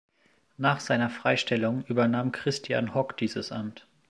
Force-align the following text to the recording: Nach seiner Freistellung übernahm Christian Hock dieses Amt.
Nach 0.57 0.79
seiner 0.79 1.11
Freistellung 1.11 1.83
übernahm 1.85 2.31
Christian 2.31 2.95
Hock 2.95 3.17
dieses 3.17 3.51
Amt. 3.51 3.85